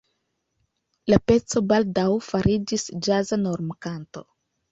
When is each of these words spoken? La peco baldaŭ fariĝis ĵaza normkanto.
La 1.13 1.19
peco 1.31 1.61
baldaŭ 1.73 2.07
fariĝis 2.29 2.87
ĵaza 3.09 3.39
normkanto. 3.45 4.27